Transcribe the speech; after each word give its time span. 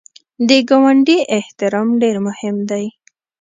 د 0.47 0.49
ګاونډي 0.69 1.17
احترام 1.37 1.89
ډېر 2.01 2.15
مهم 2.27 2.55
دی 2.69 2.85